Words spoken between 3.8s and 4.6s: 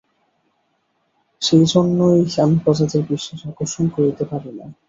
করিতে পারি